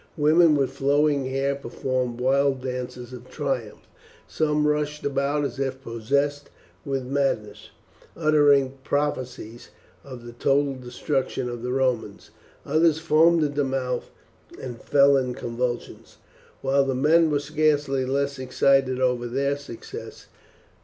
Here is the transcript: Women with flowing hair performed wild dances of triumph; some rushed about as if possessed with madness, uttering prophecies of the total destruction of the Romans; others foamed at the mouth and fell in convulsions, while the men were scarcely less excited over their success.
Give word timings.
Women 0.17 0.55
with 0.55 0.71
flowing 0.71 1.25
hair 1.27 1.53
performed 1.53 2.19
wild 2.19 2.63
dances 2.63 3.13
of 3.13 3.29
triumph; 3.29 3.87
some 4.27 4.65
rushed 4.65 5.05
about 5.05 5.45
as 5.45 5.59
if 5.59 5.83
possessed 5.83 6.49
with 6.83 7.05
madness, 7.05 7.69
uttering 8.17 8.79
prophecies 8.83 9.69
of 10.03 10.25
the 10.25 10.33
total 10.33 10.73
destruction 10.73 11.47
of 11.49 11.61
the 11.61 11.71
Romans; 11.71 12.31
others 12.65 12.97
foamed 12.97 13.43
at 13.43 13.53
the 13.53 13.63
mouth 13.63 14.09
and 14.59 14.81
fell 14.81 15.15
in 15.17 15.35
convulsions, 15.35 16.17
while 16.63 16.83
the 16.83 16.95
men 16.95 17.29
were 17.29 17.37
scarcely 17.39 18.03
less 18.03 18.39
excited 18.39 18.99
over 18.99 19.27
their 19.27 19.55
success. 19.55 20.25